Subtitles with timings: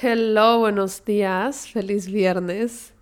[0.00, 2.92] Hello, buenos días, feliz viernes.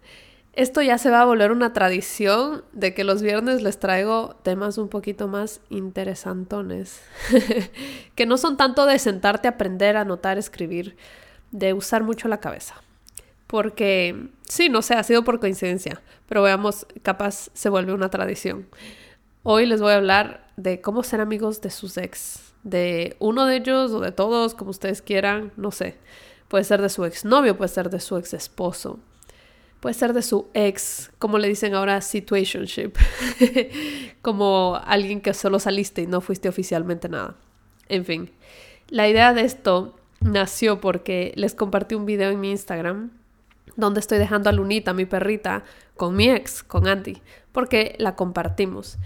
[0.54, 4.78] Esto ya se va a volver una tradición de que los viernes les traigo temas
[4.78, 7.02] un poquito más interesantones,
[8.14, 10.96] que no son tanto de sentarte a aprender, anotar, escribir,
[11.50, 12.76] de usar mucho la cabeza.
[13.46, 18.68] Porque, sí, no sé, ha sido por coincidencia, pero veamos, capaz se vuelve una tradición.
[19.42, 23.56] Hoy les voy a hablar de cómo ser amigos de sus ex, de uno de
[23.56, 25.98] ellos o de todos, como ustedes quieran, no sé.
[26.48, 29.00] Puede ser de su exnovio, puede ser de su ex esposo,
[29.80, 32.92] puede ser de su ex, como le dicen ahora, situationship,
[34.22, 37.36] como alguien que solo saliste y no fuiste oficialmente nada.
[37.88, 38.30] En fin,
[38.88, 43.10] la idea de esto nació porque les compartí un video en mi Instagram
[43.76, 45.64] donde estoy dejando a Lunita, mi perrita,
[45.96, 47.20] con mi ex, con Andy,
[47.52, 48.98] porque la compartimos.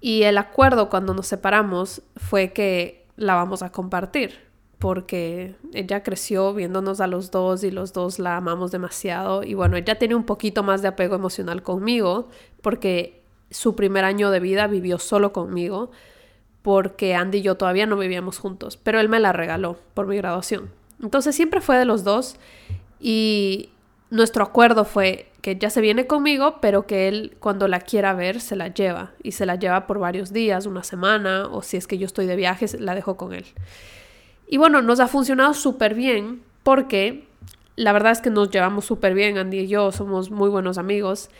[0.00, 4.51] Y el acuerdo cuando nos separamos fue que la vamos a compartir
[4.82, 9.44] porque ella creció viéndonos a los dos y los dos la amamos demasiado.
[9.44, 12.28] Y bueno, ella tiene un poquito más de apego emocional conmigo
[12.62, 15.92] porque su primer año de vida vivió solo conmigo
[16.62, 20.16] porque Andy y yo todavía no vivíamos juntos, pero él me la regaló por mi
[20.16, 20.68] graduación.
[21.00, 22.34] Entonces siempre fue de los dos
[22.98, 23.70] y
[24.10, 28.40] nuestro acuerdo fue que ella se viene conmigo, pero que él cuando la quiera ver
[28.40, 31.86] se la lleva y se la lleva por varios días, una semana o si es
[31.86, 33.44] que yo estoy de viaje, la dejo con él.
[34.52, 37.24] Y bueno, nos ha funcionado súper bien porque
[37.74, 41.30] la verdad es que nos llevamos súper bien, Andy y yo somos muy buenos amigos.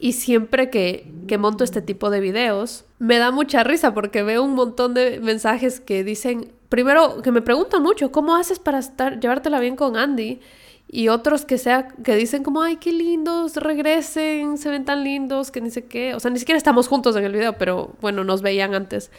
[0.00, 4.42] Y siempre que, que, monto este tipo de videos, me da mucha risa porque veo
[4.42, 9.20] un montón de mensajes que dicen, primero que me preguntan mucho, ¿cómo haces para estar,
[9.20, 10.40] llevártela bien con Andy?
[10.88, 15.50] Y otros que, sea, que dicen como, ay, qué lindos, regresen, se ven tan lindos,
[15.50, 16.14] que ni sé qué.
[16.14, 19.10] O sea, ni siquiera estamos juntos en el video, pero bueno, nos veían antes.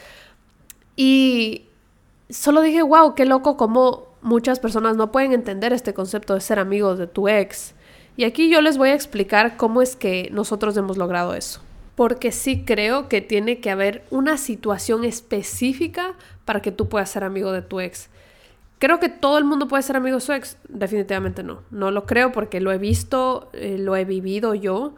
[0.95, 1.65] Y
[2.33, 6.59] solo dije, wow, qué loco como muchas personas no pueden entender este concepto de ser
[6.59, 7.75] amigos de tu ex.
[8.17, 11.61] Y aquí yo les voy a explicar cómo es que nosotros hemos logrado eso.
[11.95, 16.15] Porque sí creo que tiene que haber una situación específica
[16.45, 18.09] para que tú puedas ser amigo de tu ex.
[18.79, 20.57] Creo que todo el mundo puede ser amigo de su ex.
[20.67, 21.61] Definitivamente no.
[21.69, 24.95] No lo creo porque lo he visto, eh, lo he vivido yo.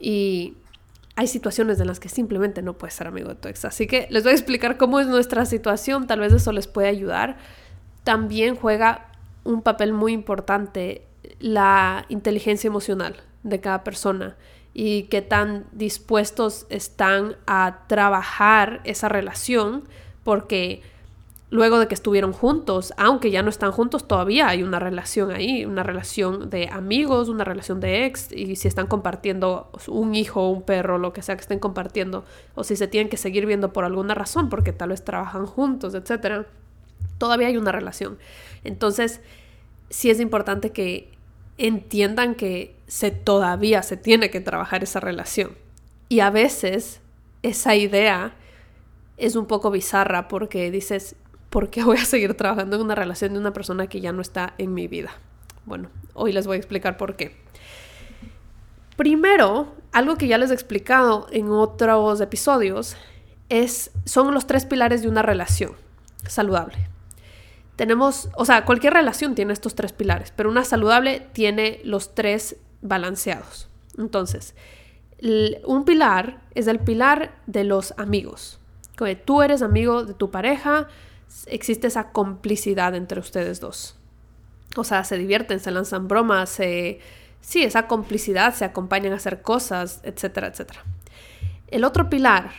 [0.00, 0.54] Y
[1.16, 3.64] hay situaciones en las que simplemente no puedes ser amigo de tu ex.
[3.64, 6.88] Así que les voy a explicar cómo es nuestra situación, tal vez eso les puede
[6.88, 7.36] ayudar.
[8.04, 9.10] También juega
[9.44, 11.06] un papel muy importante
[11.38, 14.36] la inteligencia emocional de cada persona
[14.72, 19.88] y qué tan dispuestos están a trabajar esa relación,
[20.22, 20.82] porque
[21.50, 25.64] luego de que estuvieron juntos, aunque ya no están juntos, todavía hay una relación ahí,
[25.64, 30.62] una relación de amigos, una relación de ex, y si están compartiendo un hijo, un
[30.62, 32.24] perro, lo que sea que estén compartiendo,
[32.54, 35.94] o si se tienen que seguir viendo por alguna razón, porque tal vez trabajan juntos,
[35.94, 36.46] etc.,
[37.18, 38.18] todavía hay una relación.
[38.62, 39.20] Entonces,
[39.90, 41.10] sí es importante que
[41.58, 45.56] entiendan que se todavía se tiene que trabajar esa relación.
[46.08, 47.00] Y a veces
[47.42, 48.34] esa idea
[49.16, 51.16] es un poco bizarra porque dices,
[51.50, 54.22] ¿por qué voy a seguir trabajando en una relación de una persona que ya no
[54.22, 55.10] está en mi vida?
[55.66, 57.36] Bueno, hoy les voy a explicar por qué.
[58.96, 62.96] Primero, algo que ya les he explicado en otros episodios,
[63.48, 65.72] es, son los tres pilares de una relación
[66.26, 66.88] saludable.
[67.76, 72.56] Tenemos, o sea, cualquier relación tiene estos tres pilares, pero una saludable tiene los tres
[72.82, 73.68] balanceados.
[73.98, 74.54] Entonces,
[75.64, 78.60] un pilar es el pilar de los amigos.
[79.24, 80.88] Tú eres amigo de tu pareja,
[81.46, 83.96] existe esa complicidad entre ustedes dos.
[84.76, 87.00] O sea, se divierten, se lanzan bromas, se...
[87.40, 90.84] sí, esa complicidad, se acompañan a hacer cosas, etcétera, etcétera.
[91.68, 92.50] El otro pilar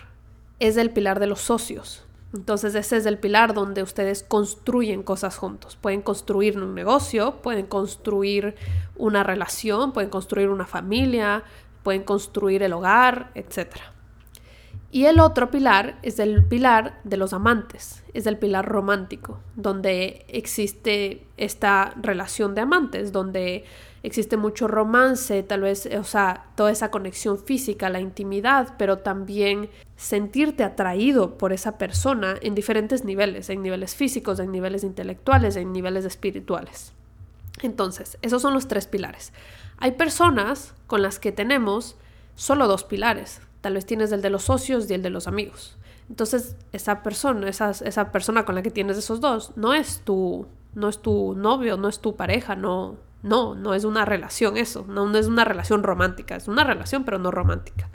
[0.59, 2.05] es el pilar de los socios.
[2.33, 5.77] Entonces ese es el pilar donde ustedes construyen cosas juntos.
[5.79, 8.55] Pueden construir un negocio, pueden construir
[8.95, 11.43] una relación, pueden construir una familia,
[11.83, 13.91] pueden construir el hogar, etcétera.
[14.93, 20.25] Y el otro pilar es el pilar de los amantes, es el pilar romántico, donde
[20.27, 23.63] existe esta relación de amantes, donde
[24.03, 29.69] existe mucho romance, tal vez, o sea, toda esa conexión física, la intimidad, pero también
[29.95, 35.71] sentirte atraído por esa persona en diferentes niveles, en niveles físicos, en niveles intelectuales, en
[35.71, 36.91] niveles espirituales.
[37.61, 39.31] Entonces, esos son los tres pilares.
[39.77, 41.95] Hay personas con las que tenemos
[42.35, 45.77] solo dos pilares, Tal vez tienes el de los socios y el de los amigos.
[46.09, 50.47] Entonces, esa persona, esa, esa persona con la que tienes esos dos, no es tu,
[50.73, 54.85] no es tu novio, no es tu pareja, no, no, no es una relación eso,
[54.87, 57.89] no, no es una relación romántica, es una relación pero no romántica.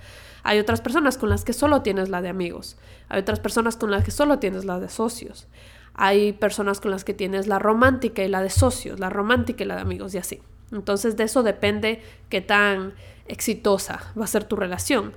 [0.45, 2.77] Hay otras personas con las que solo tienes la de amigos,
[3.09, 5.49] hay otras personas con las que solo tienes la de socios,
[5.95, 9.67] hay personas con las que tienes la romántica y la de socios, la romántica y
[9.67, 10.41] la de amigos y así.
[10.71, 12.95] Entonces de eso depende qué tan
[13.27, 15.13] exitosa va a ser tu relación.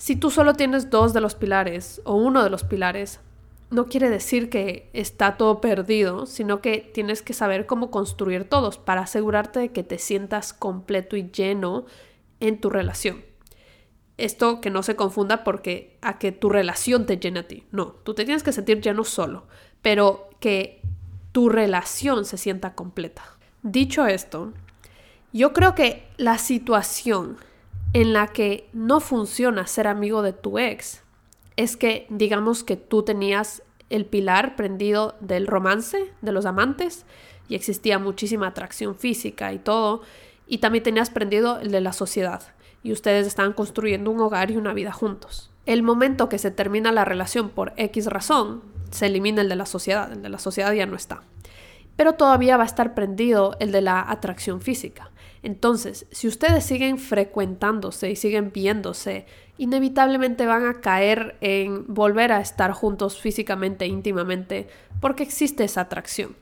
[0.00, 3.20] Si tú solo tienes dos de los pilares o uno de los pilares,
[3.68, 8.78] no quiere decir que está todo perdido, sino que tienes que saber cómo construir todos
[8.78, 11.84] para asegurarte de que te sientas completo y lleno
[12.40, 13.22] en tu relación.
[14.16, 17.66] Esto que no se confunda porque a que tu relación te llene a ti.
[17.70, 19.48] No, tú te tienes que sentir lleno solo,
[19.82, 20.80] pero que
[21.32, 23.22] tu relación se sienta completa.
[23.62, 24.54] Dicho esto,
[25.34, 27.36] yo creo que la situación
[27.92, 31.02] en la que no funciona ser amigo de tu ex
[31.56, 37.04] es que digamos que tú tenías el pilar prendido del romance, de los amantes,
[37.48, 40.02] y existía muchísima atracción física y todo,
[40.46, 42.42] y también tenías prendido el de la sociedad,
[42.84, 45.50] y ustedes estaban construyendo un hogar y una vida juntos.
[45.66, 49.66] El momento que se termina la relación por X razón, se elimina el de la
[49.66, 51.22] sociedad, el de la sociedad ya no está.
[51.96, 55.10] Pero todavía va a estar prendido el de la atracción física.
[55.42, 59.26] Entonces, si ustedes siguen frecuentándose y siguen viéndose,
[59.56, 64.68] inevitablemente van a caer en volver a estar juntos físicamente, íntimamente,
[65.00, 66.36] porque existe esa atracción.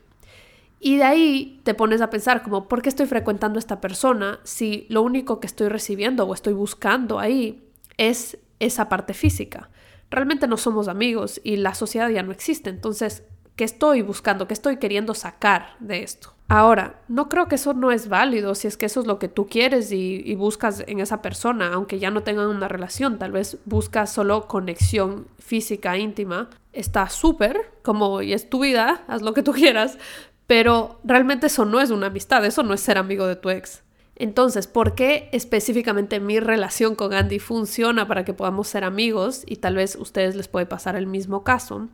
[0.81, 4.39] Y de ahí te pones a pensar como, ¿por qué estoy frecuentando a esta persona
[4.43, 7.63] si lo único que estoy recibiendo o estoy buscando ahí
[7.97, 9.69] es esa parte física?
[10.09, 12.69] Realmente no somos amigos y la sociedad ya no existe.
[12.69, 13.23] Entonces,
[13.55, 14.47] ¿qué estoy buscando?
[14.47, 16.33] ¿Qué estoy queriendo sacar de esto?
[16.51, 19.27] Ahora, no creo que eso no es válido si es que eso es lo que
[19.27, 23.59] tú quieres y, buscas en esa persona, aunque ya no tengan una relación, tal vez
[23.65, 26.49] buscas solo conexión física íntima.
[26.73, 29.99] Está súper, como y es tu vida, haz lo que tú quieras,
[30.47, 33.83] pero realmente eso no es una amistad, eso no es ser amigo de tu ex.
[34.15, 39.43] Entonces, ¿por qué específicamente mi relación con Andy funciona para que podamos ser amigos?
[39.45, 41.89] Y tal vez ustedes les puede pasar el mismo caso.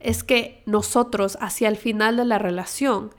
[0.00, 3.10] Es que nosotros, hacia el final de la relación,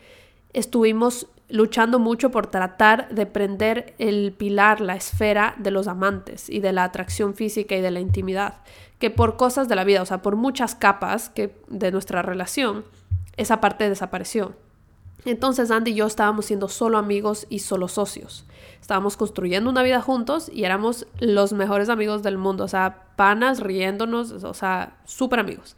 [0.53, 6.59] estuvimos luchando mucho por tratar de prender el pilar, la esfera de los amantes y
[6.59, 8.61] de la atracción física y de la intimidad,
[8.99, 12.85] que por cosas de la vida, o sea, por muchas capas que, de nuestra relación,
[13.37, 14.53] esa parte desapareció.
[15.25, 18.45] Entonces Andy y yo estábamos siendo solo amigos y solo socios.
[18.79, 23.59] Estábamos construyendo una vida juntos y éramos los mejores amigos del mundo, o sea, panas,
[23.59, 25.75] riéndonos, o sea, súper amigos.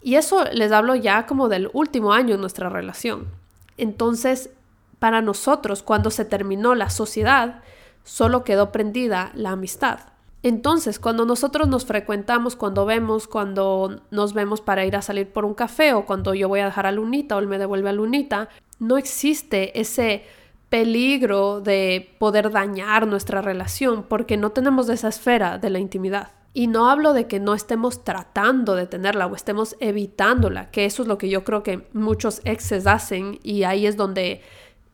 [0.00, 3.41] Y eso les hablo ya como del último año en nuestra relación.
[3.76, 4.50] Entonces,
[4.98, 7.62] para nosotros, cuando se terminó la sociedad,
[8.04, 10.00] solo quedó prendida la amistad.
[10.42, 15.44] Entonces, cuando nosotros nos frecuentamos, cuando vemos, cuando nos vemos para ir a salir por
[15.44, 17.92] un café o cuando yo voy a dejar a Lunita o él me devuelve a
[17.92, 18.48] Lunita,
[18.80, 20.24] no existe ese
[20.68, 26.30] peligro de poder dañar nuestra relación porque no tenemos esa esfera de la intimidad.
[26.54, 31.02] Y no hablo de que no estemos tratando de tenerla o estemos evitándola, que eso
[31.02, 34.42] es lo que yo creo que muchos exes hacen y ahí es donde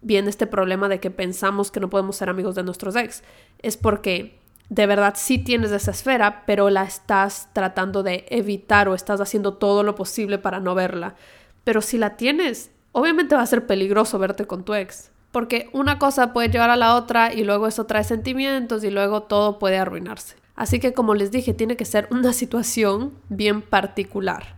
[0.00, 3.24] viene este problema de que pensamos que no podemos ser amigos de nuestros ex.
[3.60, 4.38] Es porque
[4.68, 9.54] de verdad sí tienes esa esfera, pero la estás tratando de evitar o estás haciendo
[9.54, 11.14] todo lo posible para no verla.
[11.64, 15.10] Pero si la tienes, obviamente va a ser peligroso verte con tu ex.
[15.32, 19.24] Porque una cosa puede llevar a la otra y luego eso trae sentimientos y luego
[19.24, 20.36] todo puede arruinarse.
[20.58, 24.56] Así que como les dije, tiene que ser una situación bien particular.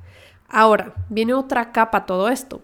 [0.48, 2.62] Ahora, viene otra capa a todo esto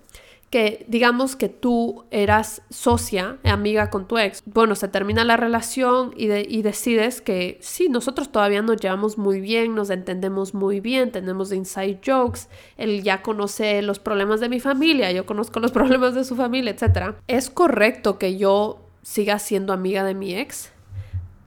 [0.49, 6.15] que digamos que tú eras socia, amiga con tu ex, bueno, se termina la relación
[6.17, 11.11] y, y, decides que sí, nosotros todavía nos llevamos muy bien, nos entendemos muy bien,
[11.11, 12.43] tenemos inside jokes,
[12.77, 16.71] él ya conoce los problemas de mi familia, yo conozco los problemas de su familia,
[16.79, 17.17] etc.
[17.27, 20.71] ¿Es correcto que yo siga siendo amiga de mi ex?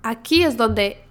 [0.03, 1.08] Aquí es donde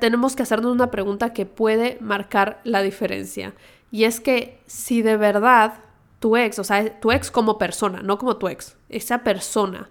[0.00, 3.54] tenemos que hacernos una pregunta que puede marcar la diferencia.
[3.90, 5.74] Y es que si de verdad
[6.20, 9.88] tu ex, o sea, tu ex como persona, no como tu ex, esa persona,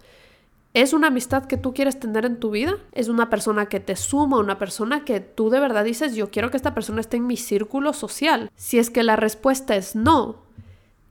[0.73, 2.75] ¿es una amistad que tú quieres tener en tu vida?
[2.91, 6.51] ¿Es una persona que te suma, una persona que tú de verdad dices, yo quiero
[6.51, 8.51] que esta persona esté en mi círculo social?
[8.55, 10.43] Si es que la respuesta es no,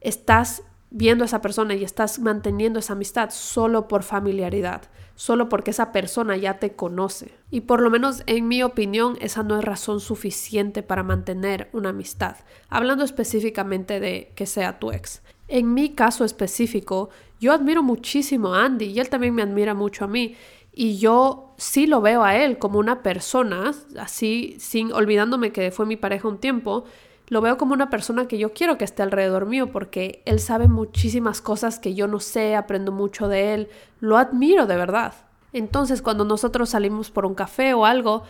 [0.00, 0.62] estás
[0.96, 4.82] viendo a esa persona y estás manteniendo esa amistad solo por familiaridad,
[5.16, 7.34] solo porque esa persona ya te conoce.
[7.50, 11.88] Y por lo menos en mi opinión, esa no es razón suficiente para mantener una
[11.88, 12.36] amistad,
[12.68, 15.20] hablando específicamente de que sea tu ex.
[15.48, 17.10] En mi caso específico,
[17.40, 20.36] yo admiro muchísimo a Andy y él también me admira mucho a mí.
[20.72, 25.86] Y yo sí lo veo a él como una persona, así, sin olvidándome que fue
[25.86, 26.84] mi pareja un tiempo,
[27.28, 30.68] lo veo como una persona que yo quiero que esté alrededor mío porque él sabe
[30.68, 33.68] muchísimas cosas que yo no sé, aprendo mucho de él,
[34.00, 35.14] lo admiro de verdad.
[35.52, 38.24] Entonces cuando nosotros salimos por un café o algo,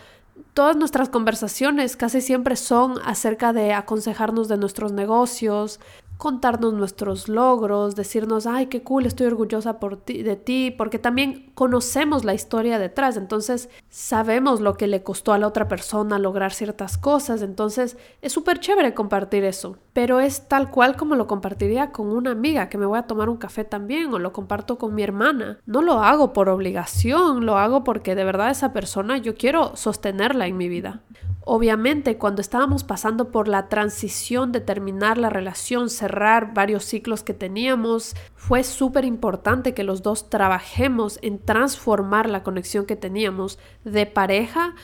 [0.53, 5.81] todas nuestras conversaciones casi siempre son acerca de aconsejarnos de nuestros negocios,
[6.17, 11.51] contarnos nuestros logros, decirnos, ay, qué cool, estoy orgullosa por ti, de ti, porque también
[11.55, 16.53] conocemos la historia detrás, entonces sabemos lo que le costó a la otra persona lograr
[16.53, 21.93] ciertas cosas, entonces es súper chévere compartir eso, pero es tal cual como lo compartiría
[21.93, 24.95] con una amiga que me voy a tomar un café también o lo comparto con
[24.95, 25.59] mi hermana.
[25.67, 30.47] No lo hago por obligación, lo hago porque de verdad esa persona yo quiero sostenerla
[30.47, 31.03] en mi vida.
[31.47, 37.35] Obviamente, cuando estábamos pasando por la transición de terminar la relación, cerrar varios ciclos que
[37.35, 44.07] teníamos, fue súper importante que los dos trabajemos en transformar la conexión que teníamos de
[44.07, 44.75] pareja,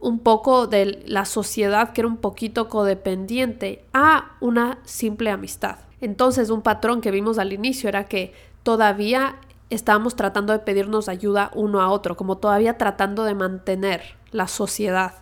[0.00, 5.78] un poco de la sociedad que era un poquito codependiente, a una simple amistad.
[6.00, 8.32] Entonces, un patrón que vimos al inicio era que
[8.64, 9.36] todavía
[9.68, 15.12] estábamos tratando de pedirnos ayuda uno a otro, como todavía tratando de mantener la sociedad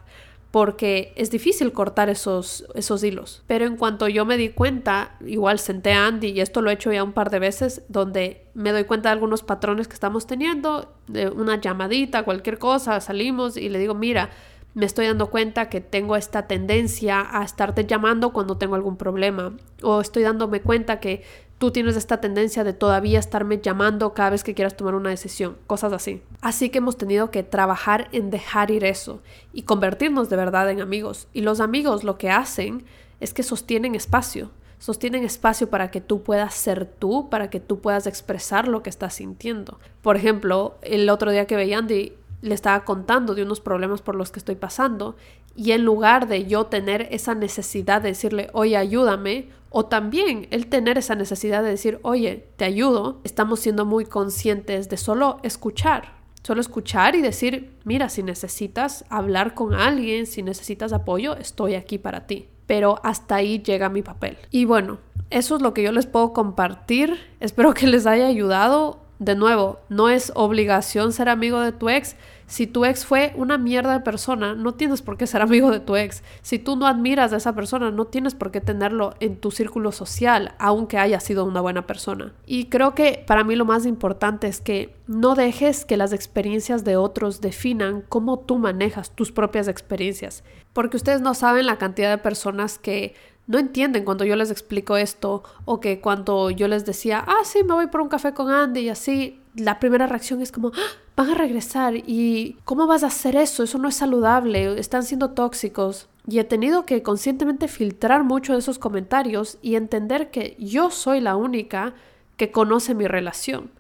[0.51, 3.43] porque es difícil cortar esos, esos hilos.
[3.47, 6.75] Pero en cuanto yo me di cuenta, igual senté a Andy y esto lo he
[6.75, 10.27] hecho ya un par de veces, donde me doy cuenta de algunos patrones que estamos
[10.27, 14.31] teniendo, de una llamadita, cualquier cosa, salimos y le digo, mira,
[14.75, 19.55] me estoy dando cuenta que tengo esta tendencia a estarte llamando cuando tengo algún problema
[19.83, 21.25] o estoy dándome cuenta que
[21.59, 25.57] tú tienes esta tendencia de todavía estarme llamando cada vez que quieras tomar una decisión,
[25.67, 26.23] cosas así.
[26.41, 29.21] Así que hemos tenido que trabajar en dejar ir eso
[29.53, 31.27] y convertirnos de verdad en amigos.
[31.33, 32.85] Y los amigos lo que hacen
[33.21, 37.81] es que sostienen espacio, sostienen espacio para que tú puedas ser tú, para que tú
[37.81, 39.81] puedas expresar lo que estás sintiendo.
[40.01, 44.15] Por ejemplo, el otro día que veía Andy, le estaba contando de unos problemas por
[44.15, 45.17] los que estoy pasando
[45.57, 50.67] y en lugar de yo tener esa necesidad de decirle, oye, ayúdame, o también el
[50.67, 56.15] tener esa necesidad de decir, oye, te ayudo, estamos siendo muy conscientes de solo escuchar,
[56.43, 61.99] solo escuchar y decir, mira, si necesitas hablar con alguien, si necesitas apoyo, estoy aquí
[61.99, 62.49] para ti.
[62.67, 64.37] Pero hasta ahí llega mi papel.
[64.51, 64.99] Y bueno,
[65.31, 67.19] eso es lo que yo les puedo compartir.
[67.41, 72.17] Espero que les haya ayudado de nuevo, no es obligación ser amigo de tu ex.
[72.49, 75.81] Si tu ex fue una mierda de persona, no tienes por qué ser amigo de
[75.81, 76.23] tu ex.
[76.41, 79.93] Si tú no admiras a esa persona, no tienes por qué tenerlo en tu círculo
[79.93, 82.33] social, aunque haya sido una buena persona.
[82.47, 86.85] Y creo que para mí lo más importante es que no dejes que las experiencias
[86.85, 90.43] de otros definan cómo tú manejas tus propias experiencias.
[90.73, 93.15] Porque ustedes no saben la cantidad de personas que
[93.47, 97.65] no entienden cuando yo les explico esto o que cuando yo les decía, ah, sí,
[97.65, 100.97] me voy por un café con Andy y así, la primera reacción es como, ah,
[101.17, 103.63] van a regresar y ¿cómo vas a hacer eso?
[103.63, 106.09] Eso no es saludable, están siendo tóxicos.
[106.27, 111.21] Y he tenido que conscientemente filtrar mucho de esos comentarios y entender que yo soy
[111.21, 111.95] la única
[112.37, 113.71] que conoce mi relación.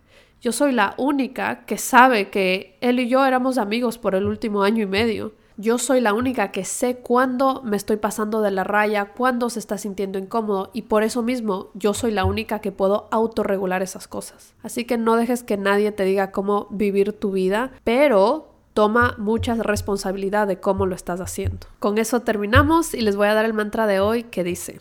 [0.40, 4.62] Yo soy la única que sabe que él y yo éramos amigos por el último
[4.62, 5.32] año y medio.
[5.60, 9.58] Yo soy la única que sé cuándo me estoy pasando de la raya, cuándo se
[9.58, 14.06] está sintiendo incómodo y por eso mismo yo soy la única que puedo autorregular esas
[14.06, 14.54] cosas.
[14.62, 19.56] Así que no dejes que nadie te diga cómo vivir tu vida, pero toma mucha
[19.56, 21.66] responsabilidad de cómo lo estás haciendo.
[21.80, 24.80] Con eso terminamos y les voy a dar el mantra de hoy que dice,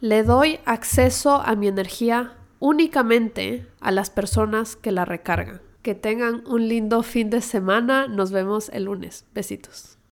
[0.00, 5.60] le doy acceso a mi energía únicamente a las personas que la recargan.
[5.82, 8.06] Que tengan un lindo fin de semana.
[8.08, 9.26] Nos vemos el lunes.
[9.34, 9.91] Besitos.